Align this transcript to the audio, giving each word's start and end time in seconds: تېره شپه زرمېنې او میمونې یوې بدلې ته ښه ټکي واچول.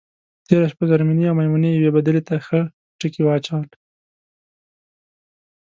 تېره 0.47 0.67
شپه 0.71 0.83
زرمېنې 0.91 1.25
او 1.29 1.35
میمونې 1.39 1.69
یوې 1.71 1.91
بدلې 1.95 2.21
ته 2.27 2.35
ښه 2.45 2.59
ټکي 2.99 3.21
واچول. 3.23 3.67